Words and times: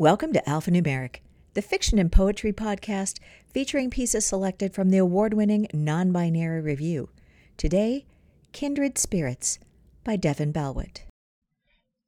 Welcome 0.00 0.32
to 0.34 0.42
Alphanumeric, 0.42 1.22
the 1.54 1.60
fiction 1.60 1.98
and 1.98 2.12
poetry 2.12 2.52
podcast 2.52 3.18
featuring 3.52 3.90
pieces 3.90 4.24
selected 4.24 4.72
from 4.72 4.90
the 4.90 4.98
award 4.98 5.34
winning 5.34 5.66
NonBinary 5.74 6.62
Review. 6.62 7.08
Today, 7.56 8.06
Kindred 8.52 8.96
Spirits 8.96 9.58
by 10.04 10.14
Devon 10.14 10.52
Balwit. 10.52 11.00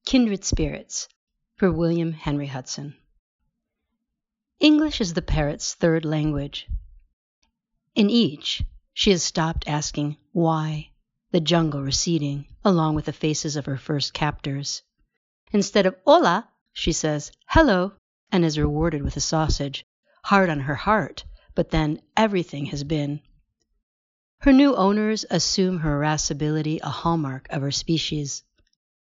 Kindred 0.07 0.45
Spirits 0.45 1.09
for 1.57 1.73
William 1.73 2.13
Henry 2.13 2.47
Hudson. 2.47 2.95
English 4.61 5.01
is 5.01 5.15
the 5.15 5.21
parrot's 5.21 5.75
third 5.75 6.05
language. 6.05 6.69
In 7.97 8.09
each, 8.09 8.63
she 8.95 9.11
has 9.11 9.25
stopped 9.25 9.67
asking 9.67 10.17
why, 10.31 10.91
the 11.33 11.41
jungle 11.41 11.83
receding 11.83 12.47
along 12.65 12.95
with 12.95 13.07
the 13.07 13.13
faces 13.13 13.57
of 13.57 13.67
her 13.67 13.77
first 13.77 14.15
captors. 14.15 14.83
Instead 15.51 15.87
of 15.87 15.97
hola, 16.07 16.50
she 16.73 16.93
says 16.93 17.33
hello 17.49 17.93
and 18.33 18.45
is 18.45 18.59
rewarded 18.59 19.03
with 19.03 19.17
a 19.17 19.21
sausage, 19.21 19.85
hard 20.25 20.49
on 20.49 20.61
her 20.61 20.75
heart, 20.75 21.25
but 21.55 21.71
then 21.71 22.01
everything 22.17 22.67
has 22.67 22.85
been. 22.85 23.21
Her 24.41 24.53
new 24.53 24.75
owners 24.75 25.27
assume 25.31 25.79
her 25.79 25.97
irascibility 25.97 26.81
a 26.83 26.89
hallmark 26.89 27.47
of 27.51 27.61
her 27.63 27.71
species. 27.71 28.43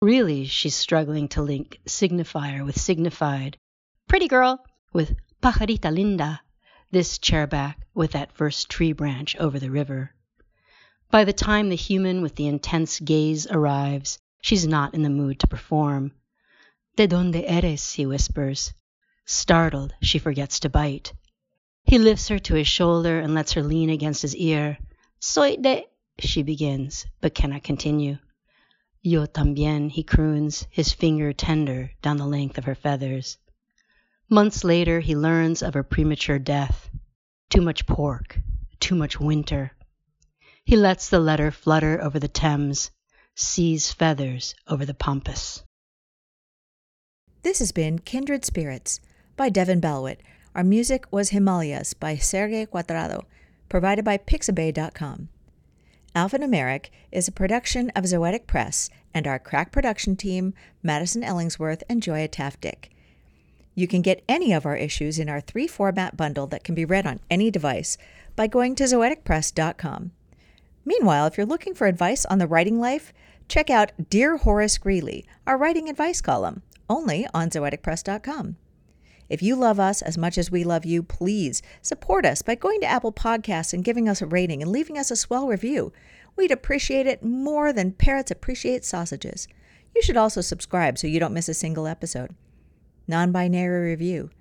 Really, 0.01 0.45
she's 0.45 0.75
struggling 0.75 1.27
to 1.29 1.43
link 1.43 1.79
signifier 1.85 2.65
with 2.65 2.79
signified, 2.79 3.57
pretty 4.07 4.27
girl 4.27 4.65
with 4.93 5.15
pajarita 5.41 5.91
linda, 5.91 6.41
this 6.89 7.19
chairback 7.19 7.75
with 7.93 8.13
that 8.13 8.31
first 8.31 8.69
tree 8.69 8.93
branch 8.93 9.35
over 9.35 9.59
the 9.59 9.69
river. 9.69 10.15
By 11.11 11.23
the 11.25 11.33
time 11.33 11.69
the 11.69 11.75
human 11.75 12.21
with 12.21 12.35
the 12.35 12.47
intense 12.47 12.99
gaze 12.99 13.45
arrives, 13.45 14.17
she's 14.41 14.65
not 14.65 14.93
in 14.93 15.03
the 15.03 15.09
mood 15.09 15.39
to 15.41 15.47
perform. 15.47 16.13
De 16.97 17.07
donde 17.07 17.43
eres? 17.45 17.93
he 17.93 18.05
whispers. 18.05 18.73
Startled, 19.25 19.93
she 20.01 20.19
forgets 20.19 20.59
to 20.59 20.69
bite. 20.69 21.13
He 21.85 21.97
lifts 21.97 22.27
her 22.27 22.39
to 22.39 22.55
his 22.55 22.67
shoulder 22.67 23.19
and 23.19 23.33
lets 23.33 23.53
her 23.53 23.63
lean 23.63 23.89
against 23.89 24.21
his 24.21 24.35
ear. 24.35 24.77
Soy 25.19 25.55
de, 25.55 25.87
she 26.19 26.43
begins, 26.43 27.05
but 27.21 27.33
cannot 27.33 27.63
continue. 27.63 28.17
Yo 29.01 29.25
también, 29.25 29.89
he 29.89 30.03
croons, 30.03 30.67
his 30.69 30.91
finger 30.91 31.33
tender 31.33 31.91
down 32.01 32.17
the 32.17 32.25
length 32.25 32.57
of 32.57 32.65
her 32.65 32.75
feathers. 32.75 33.37
Months 34.29 34.63
later, 34.63 34.99
he 34.99 35.15
learns 35.15 35.63
of 35.63 35.73
her 35.73 35.83
premature 35.83 36.39
death. 36.39 36.89
Too 37.49 37.61
much 37.61 37.85
pork, 37.85 38.39
too 38.79 38.95
much 38.95 39.19
winter. 39.19 39.71
He 40.65 40.75
lets 40.75 41.09
the 41.09 41.19
letter 41.19 41.51
flutter 41.51 42.01
over 42.01 42.19
the 42.19 42.27
Thames, 42.27 42.91
sees 43.35 43.91
feathers 43.91 44.55
over 44.67 44.85
the 44.85 44.93
pampas. 44.93 45.63
This 47.43 47.57
has 47.57 47.71
been 47.71 47.97
Kindred 47.97 48.45
Spirits 48.45 48.99
by 49.35 49.49
Devon 49.49 49.81
Balwit. 49.81 50.17
Our 50.53 50.63
music 50.63 51.05
was 51.09 51.29
Himalayas 51.29 51.95
by 51.95 52.15
Sergei 52.15 52.67
Cuadrado, 52.67 53.23
provided 53.67 54.05
by 54.05 54.19
Pixabay.com. 54.19 55.27
Alphanumeric 56.15 56.91
is 57.11 57.27
a 57.27 57.31
production 57.31 57.89
of 57.95 58.03
Zoetic 58.03 58.45
Press 58.45 58.91
and 59.11 59.25
our 59.25 59.39
crack 59.39 59.71
production 59.71 60.15
team, 60.15 60.53
Madison 60.83 61.23
Ellingsworth 61.23 61.81
and 61.89 62.03
Joya 62.03 62.27
Taft-Dick. 62.27 62.91
You 63.73 63.87
can 63.87 64.03
get 64.03 64.23
any 64.29 64.53
of 64.53 64.67
our 64.67 64.75
issues 64.75 65.17
in 65.17 65.27
our 65.27 65.41
three 65.41 65.67
format 65.67 66.15
bundle 66.15 66.45
that 66.47 66.63
can 66.63 66.75
be 66.75 66.85
read 66.85 67.07
on 67.07 67.21
any 67.31 67.49
device 67.49 67.97
by 68.35 68.45
going 68.45 68.75
to 68.75 68.83
zoeticpress.com. 68.83 70.11
Meanwhile, 70.85 71.25
if 71.25 71.37
you're 71.37 71.47
looking 71.47 71.73
for 71.73 71.87
advice 71.87 72.23
on 72.25 72.37
the 72.37 72.47
writing 72.47 72.79
life, 72.79 73.11
check 73.47 73.71
out 73.71 73.93
Dear 74.11 74.37
Horace 74.37 74.77
Greeley, 74.77 75.25
our 75.47 75.57
writing 75.57 75.89
advice 75.89 76.21
column, 76.21 76.61
only 76.89 77.27
on 77.33 77.49
zoeticpress.com. 77.49 78.57
If 79.29 79.41
you 79.41 79.55
love 79.55 79.79
us 79.79 80.01
as 80.01 80.17
much 80.17 80.37
as 80.37 80.51
we 80.51 80.65
love 80.65 80.85
you, 80.85 81.01
please 81.03 81.61
support 81.81 82.25
us 82.25 82.41
by 82.41 82.55
going 82.55 82.81
to 82.81 82.87
Apple 82.87 83.13
Podcasts 83.13 83.71
and 83.71 83.83
giving 83.83 84.09
us 84.09 84.21
a 84.21 84.25
rating 84.25 84.61
and 84.61 84.69
leaving 84.69 84.97
us 84.97 85.09
a 85.09 85.15
swell 85.15 85.47
review. 85.47 85.93
We'd 86.35 86.51
appreciate 86.51 87.07
it 87.07 87.23
more 87.23 87.71
than 87.71 87.93
parrots 87.93 88.29
appreciate 88.29 88.83
sausages. 88.83 89.47
You 89.95 90.01
should 90.01 90.17
also 90.17 90.41
subscribe 90.41 90.97
so 90.97 91.07
you 91.07 91.19
don't 91.19 91.33
miss 91.33 91.47
a 91.47 91.53
single 91.53 91.87
episode. 91.87 92.35
NonBinary 93.09 93.83
Review, 93.83 94.31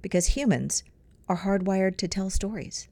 because 0.00 0.28
humans 0.28 0.82
are 1.28 1.38
hardwired 1.38 1.96
to 1.98 2.08
tell 2.08 2.30
stories. 2.30 2.88